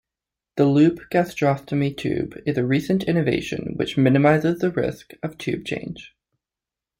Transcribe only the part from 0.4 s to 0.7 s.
The